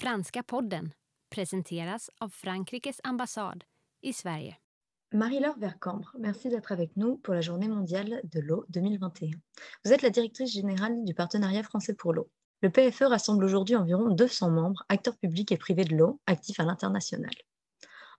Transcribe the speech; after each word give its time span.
Franska 0.00 0.42
podden 0.42 0.92
av. 2.20 2.32
Marie-Laure 5.12 5.58
Vercambre, 5.58 6.16
merci 6.18 6.48
d'être 6.48 6.72
avec 6.72 6.96
nous 6.96 7.18
pour 7.18 7.34
la 7.34 7.42
Journée 7.42 7.68
mondiale 7.68 8.22
de 8.24 8.40
l'eau 8.40 8.64
2021. 8.70 9.28
Vous 9.84 9.92
êtes 9.92 10.00
la 10.00 10.08
directrice 10.08 10.52
générale 10.52 11.04
du 11.04 11.12
Partenariat 11.12 11.62
français 11.62 11.92
pour 11.92 12.14
l'eau. 12.14 12.30
Le 12.62 12.70
PFE 12.70 13.02
rassemble 13.02 13.44
aujourd'hui 13.44 13.76
environ 13.76 14.08
200 14.08 14.50
membres, 14.50 14.86
acteurs 14.88 15.18
publics 15.18 15.52
et 15.52 15.58
privés 15.58 15.84
de 15.84 15.94
l'eau, 15.94 16.18
actifs 16.26 16.60
à 16.60 16.64
l'international. 16.64 17.34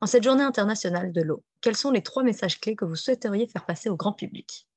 En 0.01 0.05
cette 0.05 0.23
journée 0.23 0.43
internationale 0.43 1.11
de 1.11 1.21
l'eau, 1.23 1.43
quels 1.61 1.75
sont 1.75 1.89
les 1.89 2.03
trois 2.03 2.21
messages 2.21 2.59
clés 2.59 2.75
que 2.75 2.85
vous 2.85 2.95
souhaiteriez 2.95 3.47
faire 3.47 3.65
passer 3.65 3.89
au 3.89 3.95
grand 3.95 4.13
public? 4.13 4.67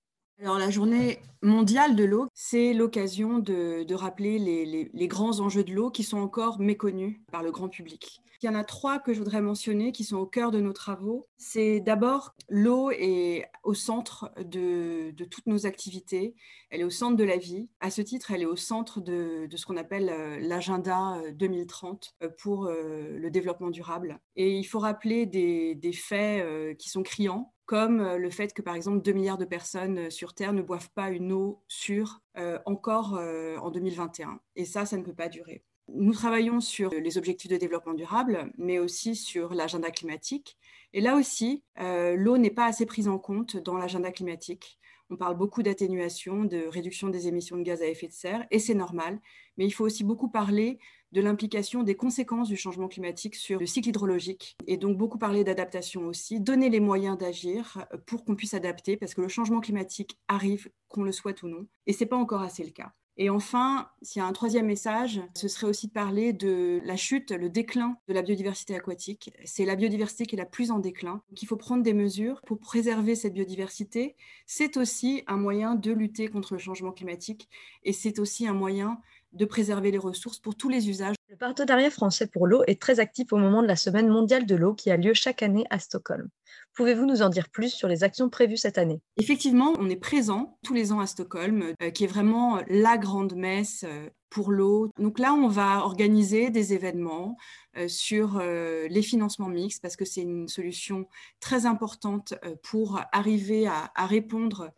Alors, 0.41 0.59
la 0.59 0.71
journée 0.71 1.21
mondiale 1.43 1.95
de 1.95 2.05
l'eau, 2.05 2.27
c'est 2.35 2.75
l'occasion 2.75 3.39
de, 3.39 3.95
rappeler 3.95 4.39
les, 4.39 5.09
grands 5.09 5.41
enjeux 5.41 5.63
de 5.63 5.73
l'eau 5.73 5.91
qui 5.91 6.03
sont 6.03 6.19
encore 6.19 6.59
méconnus 6.59 7.21
par 7.31 7.43
le 7.43 7.53
grand 7.53 7.69
public. 7.69 8.21
Il 8.43 8.47
y 8.47 8.49
en 8.51 8.55
a 8.55 8.65
trois 8.65 8.99
que 8.99 9.15
je 9.15 9.21
voudrais 9.21 9.41
mentionner 9.41 9.93
qui 9.93 10.05
sont 10.05 10.19
au 10.19 10.27
cœur 10.27 10.51
de 10.51 10.61
nos 10.61 10.75
travaux. 10.75 11.27
C'est 11.39 11.81
d'abord 11.81 12.35
l'eau 12.51 12.91
est 12.91 13.47
au 13.63 13.73
centre 13.73 14.33
de, 14.45 15.15
toutes 15.31 15.47
nos 15.47 15.65
activités, 15.65 16.35
elle 16.69 16.81
est 16.81 16.85
au 16.85 16.91
centre 16.91 17.17
de 17.17 17.25
la 17.25 17.39
vie. 17.39 17.71
À 17.81 17.91
ce 17.91 18.03
titre, 18.03 18.33
elle 18.33 18.43
est 18.43 18.47
au 18.47 18.57
centre 18.57 19.01
de, 19.01 19.49
ce 19.55 19.65
qu'on 19.65 19.79
appelle 19.79 20.11
euh, 20.11 20.39
l'agenda 20.41 21.23
2030 21.33 22.17
euh, 22.23 22.29
pour 22.43 22.67
euh, 22.67 23.17
le 23.17 23.31
développement 23.31 23.71
durable. 23.71 24.19
Et 24.37 24.59
il 24.59 24.65
faut 24.65 24.81
rappeler 24.81 25.25
des 25.25 25.93
faits 25.93 26.77
qui 26.77 26.91
sont 26.91 27.03
criants 27.03 27.54
comme 27.67 28.01
euh, 28.01 28.19
le 28.19 28.31
fait 28.31 28.53
que, 28.53 28.63
par 28.63 28.75
exemple, 28.75 29.03
2 29.03 29.13
milliards 29.13 29.39
de 29.39 29.45
personnes 29.45 29.99
euh, 29.99 30.11
sur 30.11 30.35
Terre 30.35 30.53
ne 30.53 30.63
boivent 30.63 30.91
pas 30.91 31.11
une 31.11 31.33
eau 31.33 31.63
sûre 31.69 32.21
euh, 32.37 32.59
encore 32.67 33.15
en 33.15 33.71
2021. 33.71 34.41
Et 34.57 34.65
ça, 34.65 34.87
ça 34.87 34.97
ne 34.97 35.03
peut 35.03 35.15
pas 35.15 35.29
durer. 35.29 35.63
Nous 35.89 36.13
travaillons 36.13 36.61
sur 36.61 36.91
les 36.91 37.19
objectifs 37.19 37.51
de 37.51 37.57
développement 37.57 37.95
durable, 37.95 38.51
mais 38.57 38.79
aussi 38.79 39.15
sur 39.15 39.55
l'agenda 39.55 39.91
climatique. 39.91 40.59
Et 40.95 41.01
là 41.01 41.15
aussi, 41.15 41.63
l'eau 41.77 42.39
n'est 42.39 42.51
pas 42.51 42.65
assez 42.65 42.87
prise 42.87 43.07
en 43.07 43.19
compte 43.19 43.59
dans 43.59 43.77
l'agenda 43.77 44.11
climatique. 44.11 44.79
On 45.11 45.17
parle 45.17 45.37
beaucoup 45.37 45.63
d'atténuation, 45.63 46.45
de 46.45 46.67
réduction 46.67 47.09
des 47.09 47.29
émissions 47.29 47.57
de 47.57 47.63
gaz 47.63 47.83
à 47.83 47.87
effet 47.87 48.09
de 48.09 48.13
serre, 48.13 48.47
et 48.51 48.59
c'est 48.59 48.75
normal. 48.75 49.21
Mais 49.57 49.67
il 49.67 49.71
faut 49.71 49.85
aussi 49.85 50.05
beaucoup 50.05 50.29
parler 50.29 50.79
de 51.13 51.21
l'implication 51.21 51.83
des 51.83 51.95
conséquences 51.95 52.49
du 52.49 52.57
changement 52.57 52.89
climatique 52.89 53.37
sur 53.37 53.61
le 53.61 53.67
cycle 53.67 53.91
hydrologique. 53.91 54.57
Et 54.67 54.77
donc 54.77 54.97
beaucoup 54.97 55.19
parler 55.19 55.45
d'adaptation 55.45 56.07
aussi, 56.07 56.41
donner 56.41 56.71
les 56.71 56.81
moyens 56.81 57.17
d'agir 57.17 57.87
pour 58.07 58.25
qu'on 58.25 58.35
puisse 58.35 58.55
adapter, 58.55 58.97
parce 58.97 59.15
que 59.15 59.21
le 59.21 59.29
changement 59.29 59.61
climatique 59.61 60.19
arrive, 60.27 60.71
qu'on 60.89 61.05
le 61.05 61.13
souhaite 61.13 61.43
ou 61.43 61.49
non, 61.49 61.67
et 61.87 61.93
ce 61.93 62.01
n'est 62.01 62.09
pas 62.09 62.17
encore 62.17 62.43
assez 62.43 62.65
le 62.65 62.71
cas. 62.71 62.93
Et 63.17 63.31
enfin, 63.31 63.89
s'il 64.03 64.21
y 64.21 64.23
a 64.25 64.27
un 64.27 64.33
troisième 64.33 64.67
message, 64.67 65.21
ce 65.37 65.47
serait 65.47 65.69
aussi 65.69 65.87
de 65.87 65.93
parler 65.93 66.33
de 66.33 66.81
la 66.85 66.97
chute, 66.97 67.31
le 67.31 67.49
déclin 67.49 67.97
de 68.09 68.15
la 68.15 68.23
biodiversité 68.23 68.75
aquatique. 68.75 69.31
C'est 69.45 69.65
la 69.65 69.77
biodiversité 69.77 70.27
qui 70.27 70.35
est 70.35 70.39
la 70.39 70.47
plus 70.47 70.73
en 70.73 70.81
déclin. 70.81 71.23
Donc 71.31 71.43
il 71.43 71.47
faut 71.47 71.57
prendre 71.57 71.85
des 71.85 71.95
mesures 71.95 72.41
pour 72.45 72.59
préserver 72.59 73.15
cette 73.15 73.35
biodiversité. 73.35 74.17
C'est 74.47 74.77
aussi 74.77 75.23
un 75.29 75.37
moyen 75.37 75.77
de 75.77 75.93
lutter 75.93 76.27
contre 76.27 76.55
le 76.55 76.59
changement 76.59 76.91
climatique 76.91 77.49
et 77.85 77.93
c'est 77.93 78.19
aussi 78.19 78.49
un 78.49 78.55
moyen 78.55 79.01
de 79.35 79.45
préserver 79.45 79.91
les 79.91 79.99
ressources 79.99 80.39
pour 80.39 80.57
tous 80.57 80.69
les 80.69 80.89
usages. 80.89 81.17
Le 81.29 81.37
partenariat 81.37 81.91
français 81.91 82.27
pour 82.27 82.47
l'eau 82.47 82.63
est 82.67 82.81
très 82.81 83.01
actif 83.01 83.33
au 83.33 83.37
moment 83.37 83.63
de 83.63 83.67
la 83.67 83.77
Semaine 83.77 84.09
mondiale 84.09 84.47
de 84.47 84.55
l'eau 84.55 84.75
qui 84.75 84.91
a 84.91 84.97
lieu 84.97 85.15
chaque 85.15 85.43
année 85.43 85.65
à 85.71 85.79
Stockholm. 85.79 86.29
Pouvez-vous 86.75 87.07
nous 87.07 87.23
en 87.23 87.29
dire 87.29 87.51
plus 87.51 87.71
sur 87.71 87.89
les 87.89 88.03
actions 88.03 88.29
prévues 88.29 88.57
cette 88.57 88.79
année? 88.79 89.01
Effectivement, 89.17 89.75
on 89.79 89.89
est 89.89 89.97
présent 89.97 90.59
tous 90.65 90.75
les 90.75 90.93
ans 90.93 91.01
à 91.01 91.07
Stockholm, 91.07 91.75
euh, 91.83 91.91
qui 91.91 92.05
est 92.05 92.09
vraiment 92.09 92.61
la 92.69 92.99
grande 92.99 93.35
messe 93.35 93.85
euh, 93.87 94.09
pour 94.31 94.51
l'eau. 94.51 94.91
Donc 94.99 95.21
là, 95.21 95.35
on 95.35 95.47
va 95.47 95.85
organiser 95.85 96.51
des 96.51 96.73
événements 96.73 97.37
euh, 97.77 97.87
sur 97.87 98.41
les 98.41 99.03
financements 99.03 99.49
mixtes 99.49 99.81
parce 99.81 99.97
que 99.97 100.05
c'est 100.05 100.23
une 100.23 100.49
solution 100.49 101.07
très 101.41 101.67
importante 101.67 102.35
pour 102.63 103.01
arriver 103.13 103.67
à, 103.67 104.07
répondre 104.07 104.73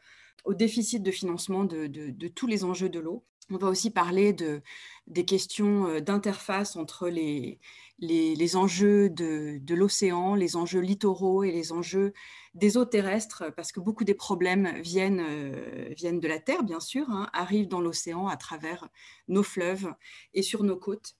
au 0.44 0.52
déficit 0.52 1.02
de 1.02 1.10
financement 1.10 1.64
de 1.64 2.28
tous 2.28 2.46
les 2.46 2.64
enjeux 2.64 2.90
de 2.90 3.00
l'eau. 3.00 3.24
On 3.50 3.58
va 3.58 3.68
aussi 3.68 3.90
parler 3.90 4.32
de, 4.32 4.62
des 5.06 5.24
questions 5.24 5.86
euh, 5.86 6.00
d'interface 6.00 6.76
entre 6.76 7.08
les, 7.08 7.60
les, 7.98 8.56
enjeux 8.56 9.08
de, 9.08 9.74
l'océan, 9.74 10.34
les 10.34 10.56
enjeux 10.56 10.80
littoraux 10.80 11.44
et 11.44 11.52
les 11.52 11.72
enjeux 11.72 12.12
des 12.54 12.76
eaux 12.76 12.84
terrestres, 12.84 13.44
parce 13.54 13.72
que 13.72 13.80
beaucoup 13.80 14.04
des 14.04 14.14
problèmes 14.14 14.80
viennent, 14.80 15.24
euh, 15.26 15.92
viennent 15.96 16.20
de 16.20 16.28
la 16.28 16.40
Terre, 16.40 16.62
bien 16.62 16.80
sûr, 16.80 17.08
hein, 17.10 17.28
arrivent 17.32 17.68
dans 17.68 17.80
l'océan 17.80 18.28
à 18.28 18.36
travers 18.36 18.88
nos 19.28 19.42
fleuves 19.42 19.92
et 20.34 20.42
sur 20.42 20.62
nos 20.64 20.76
côtes. 20.76 21.14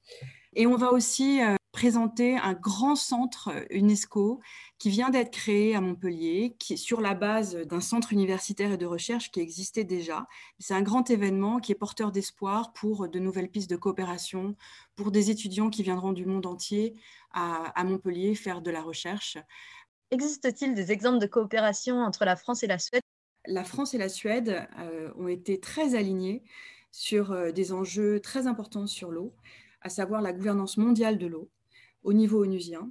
Et 0.54 0.66
on 0.66 0.76
va 0.76 0.92
aussi 0.92 1.42
euh, 1.42 1.54
présenter 1.76 2.38
un 2.38 2.54
grand 2.54 2.96
centre 2.96 3.50
UNESCO 3.68 4.40
qui 4.78 4.88
vient 4.88 5.10
d'être 5.10 5.30
créé 5.30 5.76
à 5.76 5.82
Montpellier, 5.82 6.56
qui 6.58 6.72
est 6.72 6.78
sur 6.78 7.02
la 7.02 7.12
base 7.12 7.54
d'un 7.54 7.82
centre 7.82 8.14
universitaire 8.14 8.72
et 8.72 8.78
de 8.78 8.86
recherche 8.86 9.30
qui 9.30 9.40
existait 9.40 9.84
déjà. 9.84 10.26
C'est 10.58 10.72
un 10.72 10.80
grand 10.80 11.10
événement 11.10 11.58
qui 11.58 11.72
est 11.72 11.74
porteur 11.74 12.12
d'espoir 12.12 12.72
pour 12.72 13.10
de 13.10 13.18
nouvelles 13.18 13.50
pistes 13.50 13.68
de 13.68 13.76
coopération, 13.76 14.56
pour 14.94 15.10
des 15.10 15.30
étudiants 15.30 15.68
qui 15.68 15.82
viendront 15.82 16.14
du 16.14 16.24
monde 16.24 16.46
entier 16.46 16.94
à, 17.34 17.84
Montpellier 17.84 18.34
faire 18.34 18.62
de 18.62 18.70
la 18.70 18.80
recherche. 18.80 19.36
Existe-t-il 20.10 20.74
des 20.74 20.92
exemples 20.92 21.18
de 21.18 21.26
coopération 21.26 21.96
entre 21.96 22.24
la 22.24 22.36
France 22.36 22.62
et 22.62 22.68
la 22.68 22.78
Suède? 22.78 23.02
La 23.44 23.64
France 23.64 23.92
et 23.92 23.98
la 23.98 24.08
Suède 24.08 24.66
euh, 24.78 25.12
ont 25.18 25.28
été 25.28 25.60
très 25.60 25.94
alignées 25.94 26.42
sur 26.90 27.32
euh, 27.32 27.52
des 27.52 27.74
enjeux 27.74 28.18
très 28.20 28.46
importants 28.46 28.86
sur 28.86 29.10
l'eau, 29.10 29.34
à 29.82 29.90
savoir 29.90 30.22
la 30.22 30.32
gouvernance 30.32 30.78
mondiale 30.78 31.18
de 31.18 31.26
l'eau 31.26 31.50
au 32.06 32.12
niveau 32.12 32.44
onusien 32.44 32.90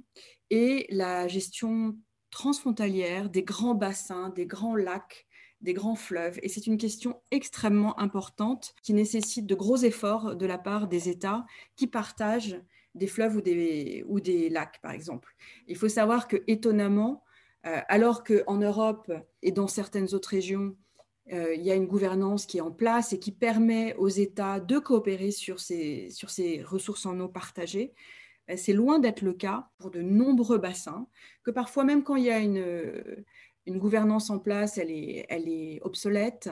et 0.50 0.86
la 0.90 1.26
gestion 1.26 1.96
transfrontalière 2.30 3.30
des 3.30 3.42
grands 3.42 3.74
bassins, 3.74 4.28
des 4.28 4.46
grands 4.46 4.76
lacs, 4.76 5.26
des 5.62 5.72
grands 5.72 5.96
fleuves. 5.96 6.38
Et 6.42 6.48
c'est 6.48 6.66
une 6.66 6.76
question 6.76 7.20
extrêmement 7.30 7.98
importante 7.98 8.74
qui 8.82 8.92
nécessite 8.92 9.46
de 9.46 9.54
gros 9.54 9.78
efforts 9.78 10.36
de 10.36 10.46
la 10.46 10.58
part 10.58 10.86
des 10.86 11.08
États 11.08 11.46
qui 11.76 11.86
partagent 11.86 12.60
des 12.94 13.06
fleuves 13.06 13.36
ou 13.36 13.40
des, 13.40 14.04
ou 14.06 14.20
des 14.20 14.48
lacs, 14.50 14.80
par 14.82 14.92
exemple. 14.92 15.34
Il 15.66 15.76
faut 15.76 15.88
savoir 15.88 16.28
que, 16.28 16.36
étonnamment, 16.46 17.24
euh, 17.66 17.80
alors 17.88 18.22
qu'en 18.22 18.56
Europe 18.58 19.10
et 19.42 19.50
dans 19.50 19.66
certaines 19.66 20.14
autres 20.14 20.28
régions, 20.28 20.76
euh, 21.32 21.54
il 21.54 21.62
y 21.62 21.70
a 21.70 21.74
une 21.74 21.86
gouvernance 21.86 22.46
qui 22.46 22.58
est 22.58 22.62
en 22.62 22.70
place 22.70 23.12
et 23.12 23.18
qui 23.18 23.32
permet 23.32 23.94
aux 23.96 24.08
États 24.08 24.60
de 24.60 24.78
coopérer 24.78 25.30
sur 25.30 25.58
ces, 25.58 26.10
sur 26.10 26.30
ces 26.30 26.62
ressources 26.62 27.06
en 27.06 27.18
eau 27.18 27.28
partagées. 27.28 27.94
Ben, 28.48 28.56
c'est 28.56 28.72
loin 28.72 28.98
d'être 28.98 29.22
le 29.22 29.32
cas 29.32 29.68
pour 29.78 29.90
de 29.90 30.00
nombreux 30.02 30.58
bassins, 30.58 31.06
que 31.42 31.50
parfois 31.50 31.84
même 31.84 32.02
quand 32.02 32.16
il 32.16 32.24
y 32.24 32.30
a 32.30 32.38
une, 32.38 32.64
une 33.66 33.78
gouvernance 33.78 34.30
en 34.30 34.38
place, 34.38 34.78
elle 34.78 34.90
est, 34.90 35.26
elle 35.28 35.48
est 35.48 35.80
obsolète. 35.82 36.50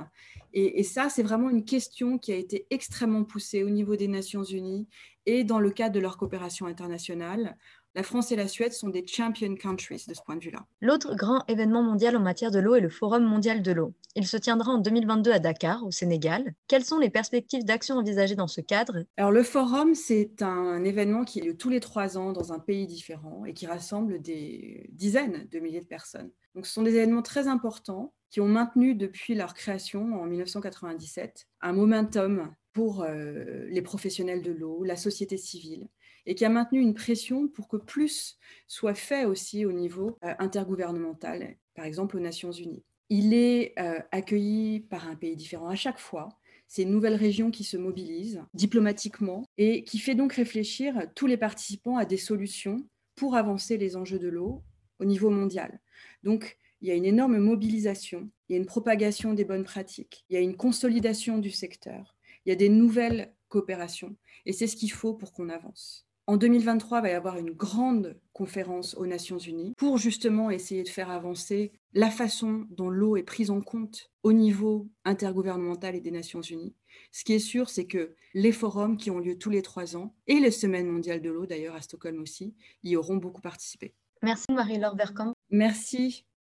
Et, 0.52 0.80
et 0.80 0.82
ça, 0.82 1.08
c'est 1.08 1.22
vraiment 1.22 1.50
une 1.50 1.64
question 1.64 2.18
qui 2.18 2.32
a 2.32 2.36
été 2.36 2.66
extrêmement 2.70 3.24
poussée 3.24 3.62
au 3.62 3.70
niveau 3.70 3.96
des 3.96 4.08
Nations 4.08 4.44
Unies 4.44 4.88
et 5.26 5.44
dans 5.44 5.60
le 5.60 5.70
cadre 5.70 5.94
de 5.94 6.00
leur 6.00 6.16
coopération 6.16 6.66
internationale 6.66 7.56
la 7.94 8.02
France 8.02 8.32
et 8.32 8.36
la 8.36 8.48
Suède 8.48 8.72
sont 8.72 8.88
des 8.88 9.06
champion 9.06 9.54
countries 9.54 10.04
de 10.08 10.14
ce 10.14 10.22
point 10.22 10.36
de 10.36 10.42
vue-là. 10.42 10.66
L'autre 10.80 11.14
grand 11.14 11.44
événement 11.48 11.82
mondial 11.82 12.16
en 12.16 12.20
matière 12.20 12.50
de 12.50 12.58
l'eau 12.58 12.74
est 12.74 12.80
le 12.80 12.88
Forum 12.88 13.24
mondial 13.24 13.62
de 13.62 13.72
l'eau. 13.72 13.94
Il 14.16 14.26
se 14.26 14.36
tiendra 14.36 14.72
en 14.72 14.78
2022 14.78 15.30
à 15.30 15.38
Dakar, 15.38 15.84
au 15.84 15.90
Sénégal. 15.90 16.54
Quelles 16.66 16.84
sont 16.84 16.98
les 16.98 17.10
perspectives 17.10 17.64
d'action 17.64 17.96
envisagées 17.96 18.34
dans 18.34 18.48
ce 18.48 18.60
cadre? 18.60 19.04
Alors 19.16 19.30
le 19.30 19.42
Forum, 19.42 19.94
c'est 19.94 20.42
un 20.42 20.82
événement 20.84 21.24
qui 21.24 21.40
a 21.40 21.44
lieu 21.44 21.56
tous 21.56 21.70
les 21.70 21.80
trois 21.80 22.18
ans 22.18 22.32
dans 22.32 22.52
un 22.52 22.58
pays 22.58 22.86
différent 22.86 23.44
et 23.44 23.54
qui 23.54 23.66
rassemble 23.66 24.20
des 24.20 24.88
dizaines 24.92 25.46
de 25.50 25.58
milliers 25.60 25.80
de 25.80 25.86
personnes. 25.86 26.30
Donc 26.54 26.66
ce 26.66 26.72
sont 26.72 26.82
des 26.82 26.94
événements 26.94 27.22
très 27.22 27.48
importants 27.48 28.12
qui 28.30 28.40
ont 28.40 28.48
maintenu 28.48 28.94
depuis 28.94 29.34
leur 29.34 29.54
création 29.54 30.20
en 30.20 30.26
1997 30.26 31.46
un 31.60 31.72
momentum 31.72 32.52
pour 32.72 33.02
euh, 33.02 33.66
les 33.68 33.82
professionnels 33.82 34.42
de 34.42 34.50
l'eau, 34.50 34.82
la 34.82 34.96
société 34.96 35.36
civile, 35.36 35.86
et 36.26 36.34
qui 36.34 36.44
a 36.44 36.48
maintenu 36.48 36.80
une 36.80 36.94
pression 36.94 37.48
pour 37.48 37.68
que 37.68 37.76
plus 37.76 38.38
soit 38.66 38.94
fait 38.94 39.24
aussi 39.24 39.64
au 39.64 39.72
niveau 39.72 40.18
euh, 40.24 40.34
intergouvernemental, 40.38 41.56
par 41.74 41.84
exemple 41.84 42.16
aux 42.16 42.20
Nations 42.20 42.52
Unies. 42.52 42.84
Il 43.10 43.34
est 43.34 43.74
euh, 43.78 44.00
accueilli 44.12 44.80
par 44.80 45.08
un 45.08 45.16
pays 45.16 45.36
différent 45.36 45.68
à 45.68 45.76
chaque 45.76 45.98
fois. 45.98 46.28
C'est 46.66 46.82
une 46.82 46.90
nouvelle 46.90 47.14
région 47.14 47.50
qui 47.50 47.62
se 47.62 47.76
mobilise 47.76 48.42
diplomatiquement 48.54 49.44
et 49.58 49.84
qui 49.84 49.98
fait 49.98 50.14
donc 50.14 50.32
réfléchir 50.32 51.06
tous 51.14 51.26
les 51.26 51.36
participants 51.36 51.98
à 51.98 52.06
des 52.06 52.16
solutions 52.16 52.88
pour 53.14 53.36
avancer 53.36 53.76
les 53.76 53.96
enjeux 53.96 54.18
de 54.18 54.28
l'eau 54.28 54.62
au 54.98 55.04
niveau 55.04 55.30
mondial. 55.30 55.80
Donc, 56.22 56.58
il 56.80 56.88
y 56.88 56.90
a 56.90 56.94
une 56.94 57.04
énorme 57.04 57.38
mobilisation, 57.38 58.30
il 58.48 58.52
y 58.52 58.56
a 58.56 58.58
une 58.58 58.66
propagation 58.66 59.32
des 59.34 59.44
bonnes 59.44 59.64
pratiques, 59.64 60.24
il 60.28 60.34
y 60.34 60.36
a 60.36 60.40
une 60.40 60.56
consolidation 60.56 61.38
du 61.38 61.50
secteur, 61.50 62.16
il 62.44 62.50
y 62.50 62.52
a 62.52 62.56
des 62.56 62.68
nouvelles 62.68 63.32
coopérations. 63.48 64.16
Et 64.46 64.52
c'est 64.52 64.66
ce 64.66 64.76
qu'il 64.76 64.92
faut 64.92 65.14
pour 65.14 65.32
qu'on 65.32 65.48
avance. 65.48 66.06
En 66.26 66.38
2023, 66.38 66.98
il 66.98 67.02
va 67.02 67.08
y 67.10 67.12
avoir 67.12 67.36
une 67.36 67.50
grande 67.50 68.16
conférence 68.32 68.94
aux 68.94 69.06
Nations 69.06 69.36
Unies 69.36 69.74
pour 69.76 69.98
justement 69.98 70.50
essayer 70.50 70.82
de 70.82 70.88
faire 70.88 71.10
avancer 71.10 71.72
la 71.92 72.10
façon 72.10 72.66
dont 72.70 72.88
l'eau 72.88 73.18
est 73.18 73.22
prise 73.22 73.50
en 73.50 73.60
compte 73.60 74.10
au 74.22 74.32
niveau 74.32 74.88
intergouvernemental 75.04 75.94
et 75.94 76.00
des 76.00 76.10
Nations 76.10 76.40
Unies. 76.40 76.74
Ce 77.12 77.24
qui 77.24 77.34
est 77.34 77.38
sûr, 77.38 77.68
c'est 77.68 77.86
que 77.86 78.14
les 78.32 78.52
forums 78.52 78.96
qui 78.96 79.10
ont 79.10 79.18
lieu 79.18 79.36
tous 79.36 79.50
les 79.50 79.60
trois 79.60 79.96
ans, 79.96 80.14
et 80.26 80.40
les 80.40 80.50
semaines 80.50 80.88
mondiales 80.88 81.20
de 81.20 81.30
l'eau 81.30 81.44
d'ailleurs 81.44 81.74
à 81.74 81.82
Stockholm 81.82 82.22
aussi, 82.22 82.54
y 82.82 82.96
auront 82.96 83.16
beaucoup 83.16 83.42
participé. 83.42 83.94
Merci 84.22 84.46
Marie-Laure 84.50 84.96
Vercamp. 84.96 85.34
Merci 85.50 86.24